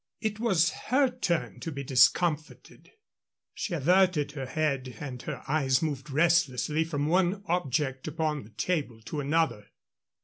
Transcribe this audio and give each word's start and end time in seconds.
It 0.19 0.39
was 0.39 0.71
her 0.89 1.11
turn 1.11 1.59
to 1.59 1.71
be 1.71 1.83
discomfited. 1.83 2.89
She 3.53 3.75
averted 3.75 4.31
her 4.31 4.47
head, 4.47 4.95
and 4.99 5.21
her 5.21 5.43
eyes 5.47 5.83
moved 5.83 6.09
restlessly 6.09 6.83
from 6.83 7.05
one 7.05 7.43
object 7.45 8.07
upon 8.07 8.41
the 8.41 8.49
table 8.49 9.03
to 9.03 9.19
another. 9.19 9.67